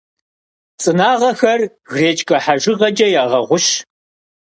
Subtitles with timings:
[0.81, 3.65] Цӏынагъэхэр гречкэ хьэжыгъэкӏэ ягъэгъущ.